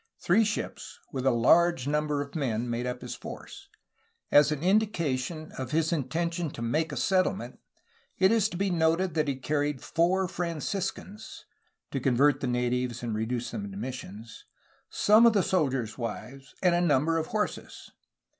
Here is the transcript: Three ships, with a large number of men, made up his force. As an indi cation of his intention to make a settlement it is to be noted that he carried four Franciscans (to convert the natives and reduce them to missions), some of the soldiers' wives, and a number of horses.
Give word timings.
Three 0.19 0.43
ships, 0.43 0.97
with 1.11 1.27
a 1.27 1.31
large 1.31 1.87
number 1.87 2.23
of 2.23 2.33
men, 2.33 2.67
made 2.67 2.87
up 2.87 3.03
his 3.03 3.13
force. 3.13 3.67
As 4.31 4.51
an 4.51 4.63
indi 4.63 4.87
cation 4.87 5.51
of 5.59 5.69
his 5.69 5.93
intention 5.93 6.49
to 6.53 6.61
make 6.63 6.91
a 6.91 6.97
settlement 6.97 7.59
it 8.17 8.31
is 8.31 8.49
to 8.49 8.57
be 8.57 8.71
noted 8.71 9.13
that 9.13 9.27
he 9.27 9.35
carried 9.35 9.79
four 9.79 10.27
Franciscans 10.27 11.45
(to 11.91 11.99
convert 11.99 12.39
the 12.39 12.47
natives 12.47 13.03
and 13.03 13.13
reduce 13.13 13.51
them 13.51 13.69
to 13.69 13.77
missions), 13.77 14.45
some 14.89 15.27
of 15.27 15.33
the 15.33 15.43
soldiers' 15.43 15.99
wives, 15.99 16.55
and 16.63 16.73
a 16.73 16.81
number 16.81 17.17
of 17.19 17.27
horses. 17.27 17.91